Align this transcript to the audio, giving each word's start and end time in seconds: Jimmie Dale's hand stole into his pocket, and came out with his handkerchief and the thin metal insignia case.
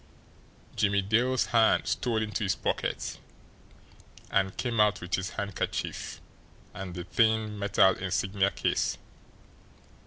Jimmie 0.75 1.03
Dale's 1.03 1.45
hand 1.53 1.85
stole 1.85 2.23
into 2.23 2.41
his 2.43 2.55
pocket, 2.55 3.19
and 4.31 4.57
came 4.57 4.79
out 4.79 4.99
with 4.99 5.13
his 5.13 5.29
handkerchief 5.37 6.19
and 6.73 6.95
the 6.95 7.03
thin 7.03 7.59
metal 7.59 7.93
insignia 7.99 8.49
case. 8.49 8.97